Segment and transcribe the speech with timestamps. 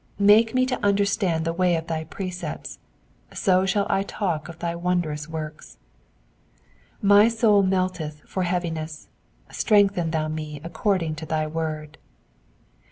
[0.17, 2.79] 27 Make me to understand the way of thy precepts:
[3.35, 5.77] so shall I talk of thy wondrous works.
[7.01, 9.09] 28 My soul melteth for heaviness:
[9.51, 11.99] strengthen thou me according unto thy word.